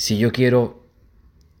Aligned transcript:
si 0.00 0.16
yo 0.16 0.32
quiero 0.32 0.86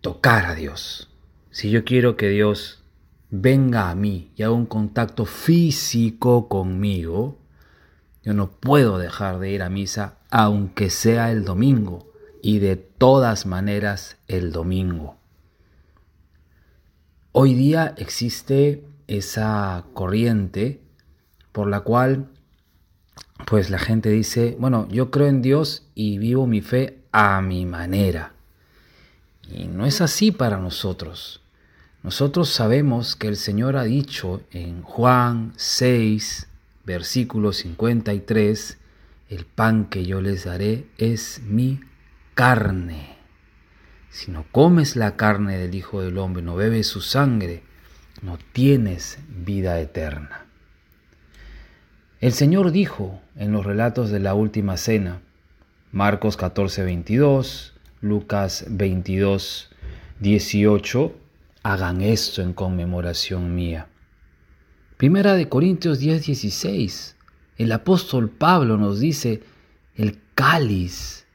tocar 0.00 0.46
a 0.46 0.54
Dios, 0.54 1.10
si 1.50 1.70
yo 1.70 1.84
quiero 1.84 2.16
que 2.16 2.30
Dios 2.30 2.82
venga 3.28 3.90
a 3.90 3.94
mí 3.94 4.32
y 4.34 4.44
haga 4.44 4.54
un 4.54 4.64
contacto 4.64 5.26
físico 5.26 6.48
conmigo, 6.48 7.36
yo 8.22 8.32
no 8.32 8.50
puedo 8.50 8.96
dejar 8.96 9.40
de 9.40 9.50
ir 9.50 9.62
a 9.62 9.68
misa 9.68 10.16
aunque 10.30 10.88
sea 10.88 11.30
el 11.32 11.44
domingo 11.44 12.14
y 12.40 12.60
de 12.60 12.76
todas 12.76 13.44
maneras 13.44 14.16
el 14.26 14.52
domingo. 14.52 15.18
Hoy 17.32 17.52
día 17.52 17.94
existe 17.98 18.86
esa 19.06 19.84
corriente 19.92 20.80
por 21.52 21.68
la 21.68 21.80
cual 21.80 22.30
pues 23.46 23.68
la 23.68 23.78
gente 23.78 24.08
dice, 24.08 24.56
bueno, 24.58 24.88
yo 24.88 25.10
creo 25.10 25.26
en 25.26 25.42
Dios 25.42 25.90
y 25.94 26.16
vivo 26.16 26.46
mi 26.46 26.62
fe 26.62 26.99
a 27.12 27.40
mi 27.40 27.66
manera. 27.66 28.32
Y 29.50 29.66
no 29.66 29.86
es 29.86 30.00
así 30.00 30.30
para 30.30 30.58
nosotros. 30.58 31.40
Nosotros 32.02 32.48
sabemos 32.48 33.16
que 33.16 33.28
el 33.28 33.36
Señor 33.36 33.76
ha 33.76 33.84
dicho 33.84 34.42
en 34.52 34.82
Juan 34.82 35.52
6, 35.56 36.48
versículo 36.84 37.52
53, 37.52 38.78
el 39.28 39.44
pan 39.44 39.84
que 39.86 40.06
yo 40.06 40.20
les 40.20 40.44
daré 40.44 40.86
es 40.96 41.42
mi 41.44 41.80
carne. 42.34 43.16
Si 44.08 44.30
no 44.30 44.44
comes 44.50 44.96
la 44.96 45.16
carne 45.16 45.58
del 45.58 45.74
Hijo 45.74 46.00
del 46.00 46.18
Hombre, 46.18 46.42
no 46.42 46.56
bebes 46.56 46.86
su 46.86 47.00
sangre, 47.00 47.62
no 48.22 48.38
tienes 48.52 49.18
vida 49.28 49.78
eterna. 49.78 50.46
El 52.20 52.32
Señor 52.32 52.70
dijo 52.72 53.20
en 53.36 53.52
los 53.52 53.64
relatos 53.64 54.10
de 54.10 54.20
la 54.20 54.34
última 54.34 54.76
cena, 54.76 55.20
Marcos 55.92 56.36
14, 56.36 56.84
22, 56.84 57.72
Lucas 58.00 58.64
22, 58.68 59.70
18, 60.20 61.12
hagan 61.64 62.00
esto 62.00 62.42
en 62.42 62.52
conmemoración 62.52 63.56
mía. 63.56 63.88
Primera 64.96 65.34
de 65.34 65.48
Corintios 65.48 65.98
10, 65.98 66.26
16, 66.26 67.16
el 67.58 67.72
apóstol 67.72 68.30
Pablo 68.30 68.76
nos 68.76 69.00
dice, 69.00 69.42
el 69.96 70.20
cáliz 70.36 71.26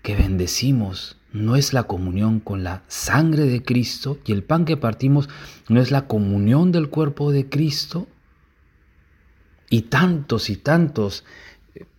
que 0.00 0.16
bendecimos 0.16 1.18
no 1.34 1.54
es 1.54 1.74
la 1.74 1.82
comunión 1.82 2.40
con 2.40 2.64
la 2.64 2.84
sangre 2.88 3.44
de 3.44 3.62
Cristo 3.62 4.18
y 4.24 4.32
el 4.32 4.44
pan 4.44 4.64
que 4.64 4.78
partimos 4.78 5.28
no 5.68 5.82
es 5.82 5.90
la 5.90 6.06
comunión 6.06 6.72
del 6.72 6.88
cuerpo 6.88 7.32
de 7.32 7.50
Cristo. 7.50 8.08
Y 9.68 9.82
tantos 9.82 10.48
y 10.48 10.56
tantos 10.56 11.24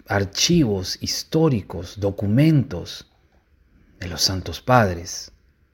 archivos 0.09 0.97
históricos, 1.01 1.99
documentos 1.99 3.05
de 3.99 4.07
los 4.07 4.23
santos 4.23 4.59
padres. 4.59 5.31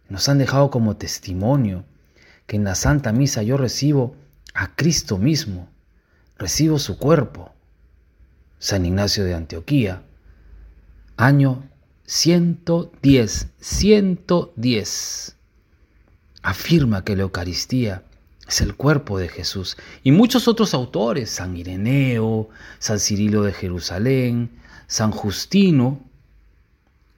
Nos 0.10 0.28
han 0.28 0.38
dejado 0.40 0.70
como 0.70 0.98
testimonio 0.98 1.86
que 2.46 2.58
en 2.58 2.66
la 2.66 2.76
Santa 2.76 3.14
Misa 3.14 3.44
yo 3.44 3.56
recibo 3.56 4.14
a 4.54 4.76
Cristo 4.76 5.18
mismo, 5.18 5.70
recibo 6.38 6.80
su 6.80 6.98
cuerpo. 6.98 7.54
San 8.60 8.86
Ignacio 8.86 9.24
de 9.24 9.36
Antioquía, 9.36 10.04
año 11.16 11.64
110, 12.06 13.48
110, 13.60 15.36
afirma 16.42 17.06
que 17.06 17.16
la 17.16 17.24
Eucaristía 17.24 18.04
es 18.48 18.62
el 18.62 18.76
cuerpo 18.76 19.18
de 19.18 19.28
Jesús. 19.28 19.78
Y 20.04 20.12
muchos 20.12 20.48
otros 20.48 20.74
autores, 20.74 21.30
San 21.30 21.56
Ireneo, 21.58 22.50
San 22.80 23.00
Cirilo 23.00 23.44
de 23.44 23.54
Jerusalén, 23.54 24.52
San 24.88 25.12
Justino, 25.12 26.00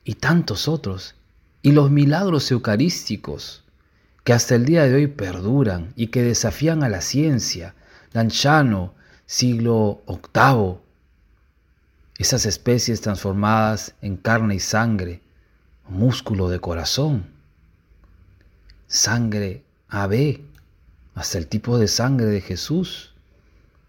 y 0.08 0.16
tantos 0.16 0.70
otros, 0.70 1.16
y 1.62 1.74
los 1.74 1.92
milagros 1.92 2.50
eucarísticos 2.52 3.66
que 4.24 4.32
hasta 4.32 4.56
el 4.56 4.64
día 4.64 4.84
de 4.84 4.96
hoy 4.96 5.08
perduran 5.08 5.92
y 5.98 6.08
que 6.08 6.24
desafían 6.24 6.82
a 6.82 6.88
la 6.88 7.02
ciencia, 7.02 7.76
Lanchano, 8.14 8.94
siglo 9.26 10.02
VIII, 10.08 10.78
esas 12.18 12.46
especies 12.46 13.02
transformadas 13.02 13.96
en 14.02 14.16
carne 14.16 14.56
y 14.56 14.60
sangre, 14.60 15.22
músculo 15.90 16.48
de 16.48 16.62
corazón, 16.62 17.26
sangre 18.88 19.64
AB, 19.90 20.40
hasta 21.18 21.40
el 21.40 21.48
tipo 21.48 21.80
de 21.80 21.88
sangre 21.88 22.28
de 22.28 22.42
Jesús, 22.42 23.12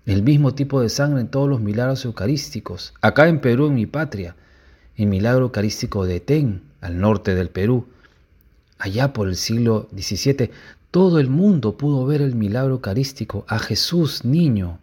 el 0.06 0.22
mismo 0.22 0.54
tipo 0.54 0.80
de 0.80 0.88
sangre 0.88 1.20
en 1.20 1.28
todos 1.28 1.46
los 1.46 1.60
milagros 1.60 2.06
eucarísticos, 2.06 2.94
acá 3.02 3.28
en 3.28 3.42
Perú, 3.42 3.66
en 3.66 3.74
mi 3.74 3.84
patria, 3.84 4.34
el 4.96 5.08
milagro 5.08 5.44
eucarístico 5.44 6.06
de 6.06 6.20
Ten, 6.20 6.62
al 6.80 6.98
norte 6.98 7.34
del 7.34 7.50
Perú. 7.50 7.86
Allá 8.78 9.12
por 9.12 9.28
el 9.28 9.36
siglo 9.36 9.90
XVII, 9.94 10.50
todo 10.90 11.18
el 11.18 11.28
mundo 11.28 11.76
pudo 11.76 12.06
ver 12.06 12.22
el 12.22 12.34
milagro 12.34 12.72
eucarístico 12.72 13.44
a 13.46 13.58
Jesús 13.58 14.24
niño 14.24 14.78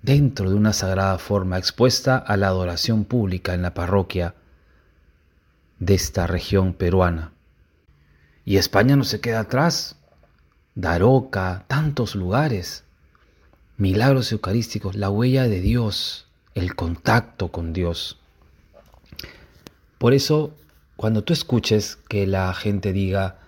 dentro 0.00 0.48
de 0.48 0.54
una 0.54 0.72
sagrada 0.72 1.18
forma 1.18 1.58
expuesta 1.58 2.18
a 2.18 2.36
la 2.36 2.46
adoración 2.46 3.04
pública 3.04 3.52
en 3.52 3.62
la 3.62 3.74
parroquia 3.74 4.36
de 5.80 5.94
esta 5.94 6.28
región 6.28 6.72
peruana. 6.72 7.32
Y 8.44 8.58
España 8.58 8.94
no 8.94 9.02
se 9.02 9.20
queda 9.20 9.40
atrás. 9.40 9.96
Daroca, 10.74 11.64
tantos 11.68 12.14
lugares. 12.14 12.84
Milagros 13.76 14.32
eucarísticos, 14.32 14.96
la 14.96 15.10
huella 15.10 15.48
de 15.48 15.60
Dios, 15.60 16.26
el 16.54 16.74
contacto 16.74 17.48
con 17.48 17.72
Dios. 17.72 18.18
Por 19.98 20.14
eso, 20.14 20.52
cuando 20.96 21.22
tú 21.24 21.32
escuches 21.32 21.96
que 22.08 22.26
la 22.26 22.54
gente 22.54 22.92
diga, 22.92 23.38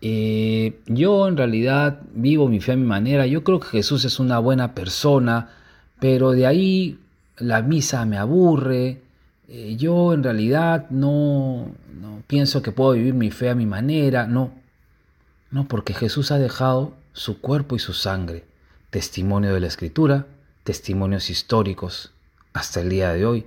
eh, 0.00 0.80
yo 0.86 1.28
en 1.28 1.36
realidad 1.36 2.00
vivo 2.14 2.48
mi 2.48 2.60
fe 2.60 2.72
a 2.72 2.76
mi 2.76 2.86
manera, 2.86 3.26
yo 3.26 3.44
creo 3.44 3.60
que 3.60 3.68
Jesús 3.68 4.04
es 4.04 4.18
una 4.18 4.38
buena 4.38 4.74
persona, 4.74 5.50
pero 5.98 6.32
de 6.32 6.46
ahí 6.46 6.98
la 7.36 7.62
misa 7.62 8.04
me 8.06 8.16
aburre, 8.16 9.02
eh, 9.48 9.76
yo 9.76 10.14
en 10.14 10.22
realidad 10.22 10.88
no, 10.90 11.66
no 12.00 12.22
pienso 12.26 12.62
que 12.62 12.72
puedo 12.72 12.92
vivir 12.92 13.14
mi 13.14 13.30
fe 13.30 13.50
a 13.50 13.54
mi 13.54 13.66
manera, 13.66 14.26
no, 14.26 14.52
no, 15.50 15.66
porque 15.66 15.94
Jesús 15.94 16.30
ha 16.30 16.38
dejado 16.38 16.94
su 17.12 17.40
cuerpo 17.40 17.74
y 17.74 17.80
su 17.80 17.92
sangre, 17.92 18.44
testimonio 18.90 19.52
de 19.52 19.60
la 19.60 19.66
escritura, 19.66 20.26
testimonios 20.64 21.28
históricos 21.28 22.12
hasta 22.52 22.80
el 22.80 22.88
día 22.88 23.12
de 23.12 23.26
hoy. 23.26 23.46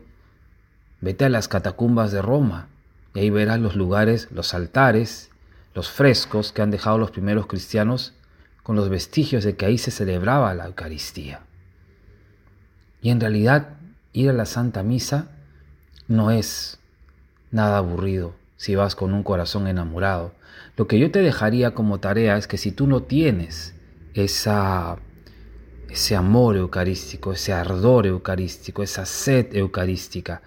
Vete 1.00 1.26
a 1.26 1.30
las 1.30 1.48
catacumbas 1.48 2.12
de 2.12 2.22
Roma 2.22 2.68
y 3.14 3.20
ahí 3.20 3.30
verás 3.30 3.60
los 3.60 3.76
lugares, 3.76 4.28
los 4.32 4.54
altares, 4.54 5.30
los 5.74 5.90
frescos 5.90 6.52
que 6.52 6.62
han 6.62 6.72
dejado 6.72 6.98
los 6.98 7.12
primeros 7.12 7.48
cristianos 7.48 8.14
con 8.64 8.76
los 8.76 8.90
vestigios 8.90 9.44
de 9.44 9.56
que 9.56 9.66
ahí 9.66 9.78
se 9.78 9.92
celebraba 9.92 10.54
la 10.54 10.66
Eucaristía. 10.66 11.42
Y 13.02 13.10
en 13.10 13.20
realidad 13.20 13.78
ir 14.14 14.30
a 14.30 14.34
la 14.34 14.46
Santa 14.46 14.84
Misa 14.84 15.28
no 16.08 16.32
es 16.32 16.80
nada 17.52 17.78
aburrido 17.78 18.36
si 18.64 18.76
vas 18.76 18.96
con 18.96 19.14
un 19.14 19.24
corazón 19.24 19.68
enamorado. 19.68 20.32
Lo 20.78 20.88
que 20.88 20.98
yo 20.98 21.12
te 21.12 21.20
dejaría 21.20 21.74
como 21.74 22.00
tarea 22.00 22.38
es 22.38 22.48
que 22.48 22.58
si 22.58 22.72
tú 22.72 22.88
no 22.88 23.04
tienes 23.04 23.76
esa, 24.14 25.00
ese 25.90 26.16
amor 26.16 26.56
eucarístico, 26.56 27.34
ese 27.34 27.52
ardor 27.52 28.08
eucarístico, 28.08 28.82
esa 28.82 29.06
sed 29.06 29.54
eucarística, 29.54 30.42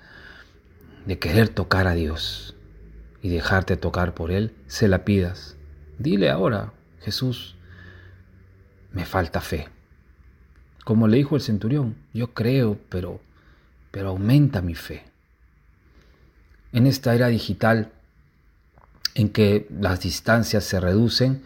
de 1.05 1.19
querer 1.19 1.51
tocar 1.51 1.87
a 1.87 1.93
Dios 1.93 2.57
y 3.21 3.29
dejarte 3.29 3.77
tocar 3.77 4.15
por 4.15 4.31
Él, 4.31 4.55
se 4.67 4.89
la 4.89 5.05
pidas. 5.05 5.59
Dile 5.99 6.31
ahora, 6.31 6.73
Jesús, 7.03 7.55
me 8.93 9.05
falta 9.05 9.43
fe. 9.43 9.69
Como 10.87 11.07
le 11.07 11.19
dijo 11.19 11.37
el 11.37 11.43
centurión, 11.43 11.97
yo 12.15 12.33
creo, 12.33 12.79
pero, 12.89 13.21
pero 13.91 14.09
aumenta 14.09 14.63
mi 14.63 14.75
fe. 14.75 15.05
En 16.73 16.87
esta 16.87 17.15
era 17.15 17.27
digital 17.29 17.93
en 19.17 19.31
que 19.31 19.67
las 19.81 20.01
distancias 20.01 20.63
se 20.63 20.79
reducen, 20.79 21.43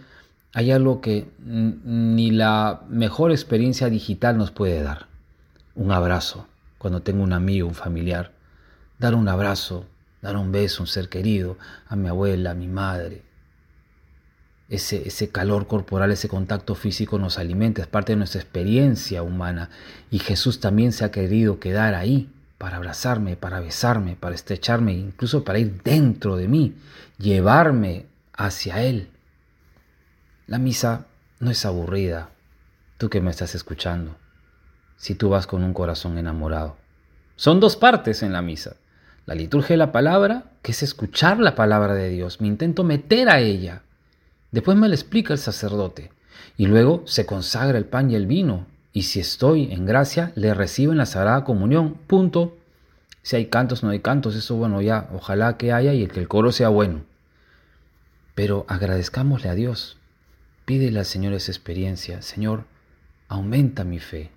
hay 0.53 0.71
algo 0.73 1.01
que 1.01 1.29
ni 1.41 2.31
la 2.31 2.83
mejor 2.89 3.31
experiencia 3.31 3.89
digital 3.89 4.37
nos 4.37 4.51
puede 4.51 4.83
dar. 4.83 5.07
Un 5.75 5.93
abrazo, 5.93 6.47
cuando 6.77 7.01
tengo 7.01 7.23
un 7.23 7.33
amigo, 7.33 7.67
un 7.67 7.75
familiar 7.75 8.33
dar 9.01 9.15
un 9.15 9.29
abrazo, 9.29 9.87
dar 10.21 10.37
un 10.37 10.53
beso 10.53 10.81
a 10.81 10.83
un 10.83 10.87
ser 10.87 11.09
querido, 11.09 11.57
a 11.89 11.97
mi 11.97 12.09
abuela, 12.09 12.51
a 12.51 12.55
mi 12.55 12.69
madre. 12.69 13.23
Ese, 14.69 15.09
ese 15.09 15.31
calor 15.31 15.67
corporal, 15.67 16.13
ese 16.13 16.29
contacto 16.29 16.77
físico 16.77 17.19
nos 17.19 17.39
alimenta, 17.39 17.81
es 17.81 17.89
parte 17.89 18.13
de 18.13 18.19
nuestra 18.19 18.41
experiencia 18.41 19.23
humana. 19.23 19.71
Y 20.11 20.21
Jesús 20.21 20.61
también 20.61 20.93
se 20.93 21.05
ha 21.05 21.11
querido 21.11 21.59
quedar 21.59 21.95
ahí 21.95 22.31
para 22.61 22.77
abrazarme, 22.77 23.37
para 23.37 23.59
besarme, 23.59 24.17
para 24.17 24.35
estrecharme, 24.35 24.93
incluso 24.93 25.45
para 25.45 25.59
ir 25.59 25.83
dentro 25.83 26.37
de 26.37 26.47
mí, 26.47 26.75
llevarme 27.17 28.05
hacia 28.35 28.83
Él. 28.83 29.09
La 30.47 30.59
misa 30.59 31.07
no 31.39 31.51
es 31.51 31.65
aburrida, 31.65 32.29
tú 32.99 33.09
que 33.09 33.23
me 33.23 33.31
estás 33.31 33.55
escuchando, 33.55 34.15
si 34.99 35.15
tú 35.15 35.31
vas 35.31 35.47
con 35.47 35.65
un 35.65 35.73
corazón 35.73 36.19
enamorado. 36.19 36.77
Son 37.35 37.61
dos 37.61 37.77
partes 37.77 38.23
en 38.23 38.35
la 38.35 38.43
misa. 38.43 38.77
La 39.25 39.35
liturgia 39.35 39.73
de 39.73 39.79
la 39.79 39.91
palabra, 39.91 40.53
que 40.61 40.73
es 40.73 40.83
escuchar 40.83 41.39
la 41.39 41.55
palabra 41.55 41.95
de 41.95 42.11
Dios. 42.11 42.43
Me 42.43 42.47
intento 42.47 42.85
meter 42.85 43.31
a 43.31 43.41
ella. 43.41 43.85
Después 44.51 44.77
me 44.77 44.91
la 44.91 44.97
explica 44.97 45.33
el 45.33 45.39
sacerdote. 45.39 46.13
Y 46.59 46.67
luego 46.67 47.05
se 47.07 47.25
consagra 47.25 47.79
el 47.79 47.87
pan 47.87 48.11
y 48.11 48.17
el 48.17 48.27
vino. 48.27 48.67
Y 48.93 49.03
si 49.03 49.21
estoy 49.21 49.73
en 49.73 49.87
gracia, 49.87 50.33
le 50.35 50.53
recibo 50.55 50.93
en 50.93 50.99
la 50.99 51.07
Sagrada 51.07 51.45
Comunión. 51.45 51.95
Punto. 52.07 52.57
Si 53.23 53.37
hay 53.37 53.47
cantos, 53.47 53.83
no 53.83 53.91
hay 53.91 54.01
cantos, 54.01 54.35
eso 54.35 54.57
bueno, 54.57 54.81
ya, 54.81 55.09
ojalá 55.13 55.57
que 55.57 55.73
haya 55.73 55.93
y 55.93 56.07
que 56.07 56.21
el 56.21 56.29
coro 56.29 56.53
sea 56.53 56.69
bueno. 56.69 57.03
Pero 58.35 58.65
agradezcámosle 58.69 59.51
a 59.51 59.55
Dios. 59.55 59.99
Pídele 60.65 60.99
al 60.99 61.05
Señor 61.05 61.35
esa 61.35 61.53
experiencia. 61.53 62.23
Señor, 62.23 62.65
aumenta 63.29 63.85
mi 63.85 63.99
fe. 63.99 64.31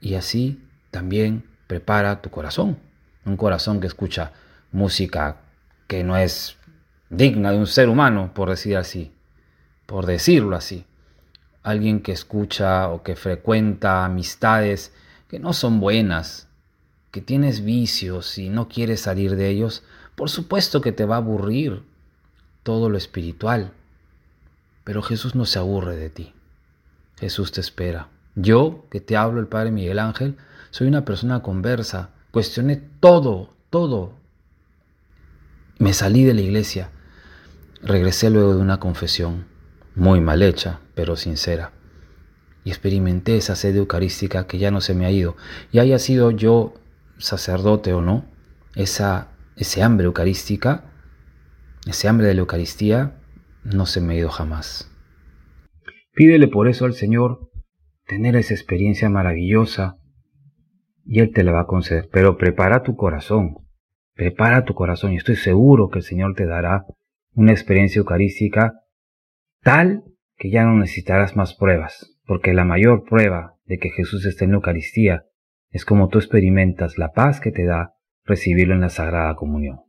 Y 0.00 0.14
así 0.14 0.60
también 0.90 1.44
prepara 1.66 2.20
tu 2.20 2.30
corazón. 2.30 2.78
Un 3.24 3.36
corazón 3.36 3.80
que 3.80 3.86
escucha 3.86 4.32
música 4.72 5.36
que 5.86 6.02
no 6.02 6.16
es 6.16 6.56
digna 7.08 7.52
de 7.52 7.58
un 7.58 7.66
ser 7.66 7.88
humano, 7.88 8.32
por 8.34 8.48
decir 8.50 8.76
así, 8.76 9.12
por 9.86 10.06
decirlo 10.06 10.56
así. 10.56 10.84
Alguien 11.62 12.00
que 12.00 12.12
escucha 12.12 12.88
o 12.88 13.02
que 13.02 13.16
frecuenta 13.16 14.04
amistades 14.04 14.92
que 15.28 15.38
no 15.38 15.52
son 15.52 15.80
buenas, 15.80 16.48
que 17.10 17.20
tienes 17.20 17.64
vicios 17.64 18.36
y 18.38 18.48
no 18.48 18.68
quieres 18.68 19.00
salir 19.00 19.36
de 19.36 19.48
ellos, 19.48 19.82
por 20.14 20.28
supuesto 20.28 20.80
que 20.80 20.92
te 20.92 21.04
va 21.04 21.14
a 21.16 21.18
aburrir 21.18 21.82
todo 22.62 22.88
lo 22.88 22.98
espiritual. 22.98 23.72
Pero 24.84 25.02
Jesús 25.02 25.34
no 25.34 25.46
se 25.46 25.58
aburre 25.58 25.96
de 25.96 26.10
ti. 26.10 26.34
Jesús 27.18 27.52
te 27.52 27.60
espera. 27.60 28.08
Yo, 28.34 28.86
que 28.90 29.00
te 29.00 29.16
hablo, 29.16 29.40
el 29.40 29.46
Padre 29.46 29.70
Miguel 29.70 29.98
Ángel, 29.98 30.36
soy 30.70 30.88
una 30.88 31.04
persona 31.04 31.42
conversa. 31.42 32.10
Cuestioné 32.30 32.76
todo, 33.00 33.54
todo. 33.70 34.14
Me 35.78 35.92
salí 35.92 36.24
de 36.24 36.34
la 36.34 36.40
iglesia. 36.40 36.90
Regresé 37.82 38.30
luego 38.30 38.54
de 38.54 38.60
una 38.60 38.80
confesión, 38.80 39.44
muy 39.94 40.20
mal 40.20 40.42
hecha, 40.42 40.80
pero 40.94 41.16
sincera. 41.16 41.72
Y 42.64 42.70
experimenté 42.70 43.36
esa 43.36 43.56
sed 43.56 43.76
eucarística 43.76 44.46
que 44.46 44.58
ya 44.58 44.70
no 44.70 44.80
se 44.80 44.94
me 44.94 45.06
ha 45.06 45.10
ido. 45.10 45.36
Y 45.72 45.78
haya 45.80 45.98
sido 45.98 46.30
yo 46.30 46.74
sacerdote 47.18 47.92
o 47.92 48.00
no, 48.00 48.24
esa, 48.74 49.28
ese 49.56 49.82
hambre 49.82 50.06
eucarística, 50.06 50.84
ese 51.86 52.08
hambre 52.08 52.26
de 52.26 52.34
la 52.34 52.40
Eucaristía, 52.40 53.16
no 53.64 53.86
se 53.86 54.00
me 54.00 54.14
ha 54.14 54.18
ido 54.18 54.28
jamás. 54.28 54.90
Pídele 56.14 56.48
por 56.48 56.68
eso 56.68 56.84
al 56.84 56.94
Señor 56.94 57.50
tener 58.06 58.36
esa 58.36 58.54
experiencia 58.54 59.08
maravillosa 59.08 59.96
y 61.04 61.20
Él 61.20 61.32
te 61.32 61.42
la 61.42 61.52
va 61.52 61.62
a 61.62 61.66
conceder. 61.66 62.08
Pero 62.12 62.36
prepara 62.36 62.82
tu 62.82 62.96
corazón, 62.96 63.66
prepara 64.14 64.64
tu 64.64 64.74
corazón 64.74 65.12
y 65.12 65.16
estoy 65.16 65.36
seguro 65.36 65.88
que 65.88 65.98
el 65.98 66.04
Señor 66.04 66.34
te 66.34 66.46
dará 66.46 66.86
una 67.34 67.52
experiencia 67.52 67.98
eucarística 67.98 68.81
tal 69.62 70.04
que 70.36 70.50
ya 70.50 70.64
no 70.64 70.76
necesitarás 70.76 71.36
más 71.36 71.54
pruebas, 71.54 72.18
porque 72.26 72.52
la 72.52 72.64
mayor 72.64 73.04
prueba 73.04 73.56
de 73.64 73.78
que 73.78 73.90
Jesús 73.90 74.26
está 74.26 74.44
en 74.44 74.50
la 74.52 74.56
Eucaristía 74.56 75.24
es 75.70 75.84
como 75.84 76.08
tú 76.08 76.18
experimentas 76.18 76.98
la 76.98 77.12
paz 77.12 77.40
que 77.40 77.52
te 77.52 77.64
da 77.64 77.94
recibirlo 78.24 78.74
en 78.74 78.82
la 78.82 78.90
Sagrada 78.90 79.34
Comunión. 79.34 79.80